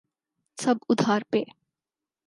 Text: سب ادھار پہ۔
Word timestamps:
سب 0.57 0.75
ادھار 0.89 1.21
پہ۔ 1.31 1.41